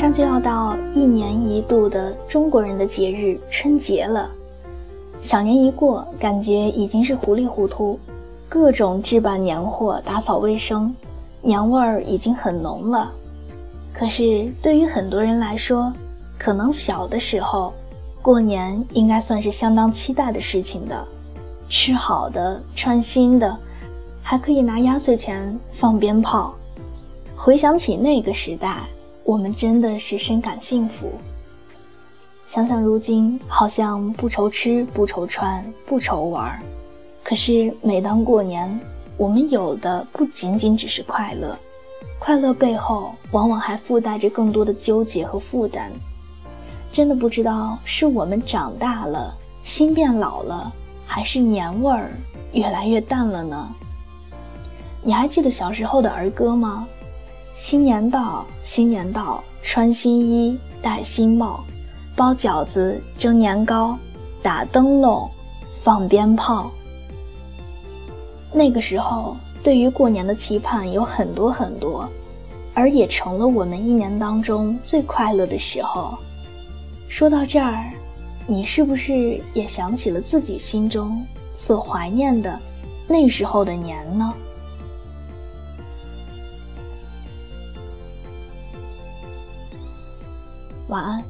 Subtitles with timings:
[0.00, 4.30] 马上就要到一年一度的中国人的节日春节了。
[5.20, 8.00] 小年一过，感觉已经是糊里糊涂，
[8.48, 10.96] 各种置办年货、打扫卫生，
[11.42, 13.12] 年味儿已经很浓了。
[13.92, 15.92] 可是对于很多人来说，
[16.38, 17.74] 可能小的时候，
[18.22, 21.06] 过年应该算是相当期待的事情的，
[21.68, 23.54] 吃好的，穿新的，
[24.22, 26.54] 还可以拿压岁钱放鞭炮。
[27.36, 28.84] 回想起那个时代，
[29.30, 31.12] 我们真的是深感幸福。
[32.48, 36.60] 想想如今，好像不愁吃，不愁穿，不愁玩。
[37.22, 38.80] 可是每当过年，
[39.16, 41.56] 我们有的不仅仅只是快乐，
[42.18, 45.92] 快乐背后往往还附带着更多的纠结和负担。
[46.90, 50.72] 真的不知道是我们长大了，心变老了，
[51.06, 52.10] 还是年味儿
[52.52, 53.72] 越来越淡了呢？
[55.04, 56.84] 你还记得小时候的儿歌吗？
[57.60, 61.62] 新年到，新年到，穿新衣，戴新帽，
[62.16, 63.98] 包饺子，蒸年糕，
[64.42, 65.30] 打灯笼，
[65.78, 66.70] 放鞭炮。
[68.50, 72.08] 那个时候，对于过年的期盼有很多很多，
[72.72, 76.16] 而也成了我们一年当中最快乐的时候。
[77.10, 77.92] 说到这儿，
[78.46, 81.22] 你是不是也想起了自己心中
[81.54, 82.58] 所怀念的
[83.06, 84.32] 那时候的年呢？
[90.90, 91.24] 晚安。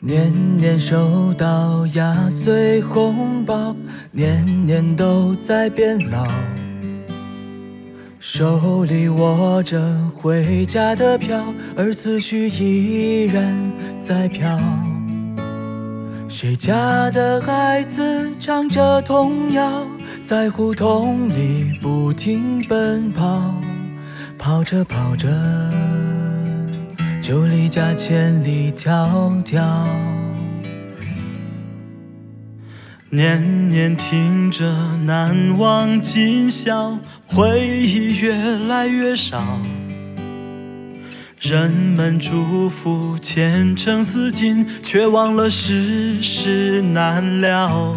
[0.00, 3.76] 年年收到压岁红包，
[4.10, 6.26] 年年都在变老。
[8.28, 9.80] 手里握着
[10.12, 11.42] 回家的票，
[11.76, 13.54] 而思绪依然
[14.02, 14.58] 在飘。
[16.28, 19.86] 谁家的孩子唱着童谣，
[20.24, 23.54] 在胡同里不停奔跑，
[24.36, 25.28] 跑着跑着
[27.22, 29.62] 就离家千里迢迢。
[33.10, 34.66] 年年听着
[35.04, 38.34] 难忘今宵，回忆越
[38.66, 39.60] 来越少。
[41.40, 47.96] 人们祝福前程似锦，却忘了世事难料。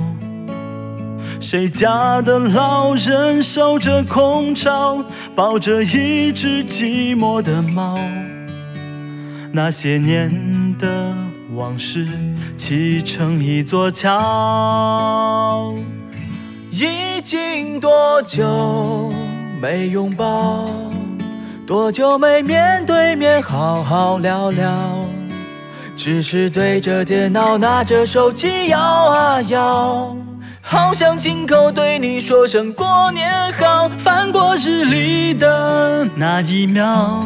[1.41, 5.03] 谁家的老人守着空巢，
[5.35, 7.97] 抱着一只寂寞的猫？
[9.51, 10.29] 那些年
[11.55, 12.07] 往事
[12.55, 15.73] 砌成一座桥。
[16.71, 19.11] 已经多久
[19.61, 20.69] 没拥抱？
[21.65, 24.71] 多久没面对面好好聊聊？
[25.95, 30.15] 只是对着电脑，拿着手机摇啊摇。
[30.61, 33.89] 好想亲口对你说声过年好。
[33.97, 37.25] 翻过日历的那一秒，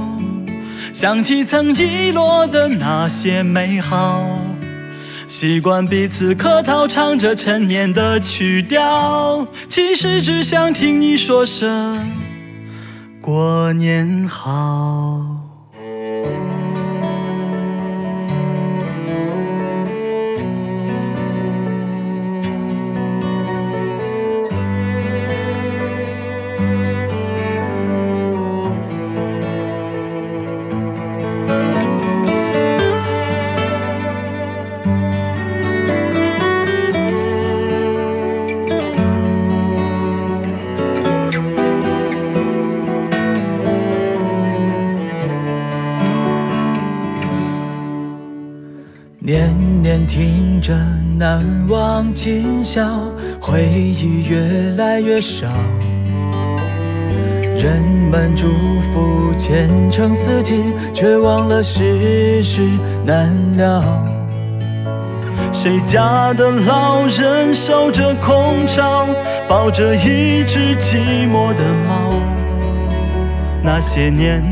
[0.93, 4.39] 想起曾遗落的那些美好。
[5.27, 11.99] 习惯彼此客套，唱着陈年的曲调，其实只想听你说声
[13.19, 15.42] 过年好。
[49.33, 50.75] 年年听着
[51.17, 52.83] 难忘今宵，
[53.41, 54.37] 回忆越
[54.77, 55.47] 来越少。
[57.57, 57.81] 人
[58.11, 58.47] 们祝
[58.91, 62.61] 福前程似锦，却忘了世事
[63.03, 63.83] 难料。
[65.51, 69.07] 谁家的老人守着空巢，
[69.49, 72.13] 抱着一只寂寞的猫？
[73.63, 74.43] 那些年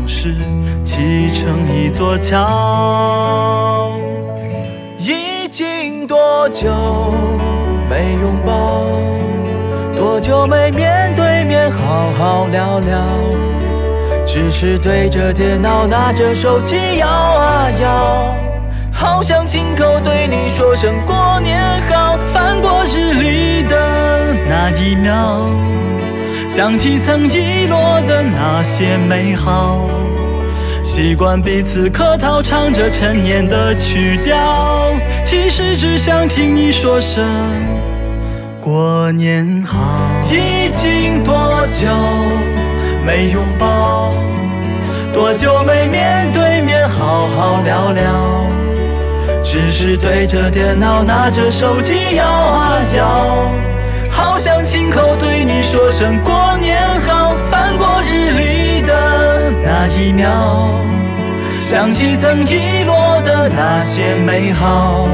[0.00, 0.34] 往事
[0.82, 3.92] 砌成一座桥。
[4.98, 6.70] 已经多久
[7.88, 8.82] 没拥抱？
[9.94, 12.98] 多久没面对面好好聊聊？
[14.24, 18.34] 只是对着电脑，拿着手机摇啊摇。
[18.90, 21.60] 好想亲口对你说声过年
[21.90, 22.16] 好。
[22.28, 23.76] 翻过日历的
[24.48, 25.46] 那一秒，
[26.50, 29.88] 想起曾遗落的那些美好，
[30.82, 34.92] 习惯彼此客套，唱着陈年的曲调，
[35.24, 37.24] 其实只想听你说声
[38.60, 39.78] 过年好。
[40.26, 41.88] 已经多久
[43.06, 44.12] 没拥抱？
[45.14, 48.02] 多久没面对面好好聊聊？
[49.44, 53.36] 只是对着电脑，拿着手机摇啊摇。
[54.20, 56.78] 好想亲口对你说声过年
[57.08, 60.68] 好，翻过日历的那一秒，
[61.58, 65.08] 想起曾遗落的那些美好，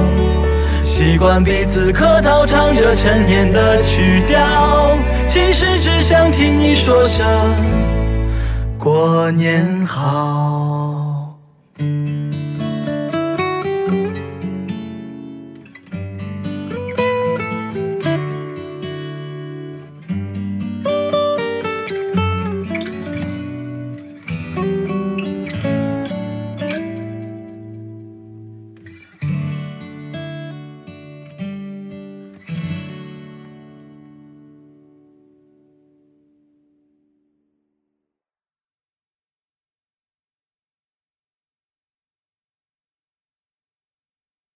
[0.82, 4.96] 习惯彼此客套，唱着陈年的曲调，
[5.28, 7.24] 其实只想听你说声
[8.76, 10.85] 过年好。